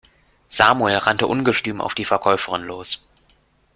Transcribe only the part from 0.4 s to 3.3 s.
Samuel rannte ungestüm auf die Verkäuferin los.